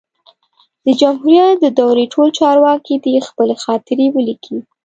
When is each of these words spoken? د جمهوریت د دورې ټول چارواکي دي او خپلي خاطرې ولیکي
د 0.85 0.87
جمهوریت 1.01 1.55
د 1.61 1.65
دورې 1.79 2.05
ټول 2.13 2.27
چارواکي 2.39 2.95
دي 3.03 3.13
او 3.19 3.25
خپلي 3.29 3.55
خاطرې 3.63 4.07
ولیکي 4.11 4.57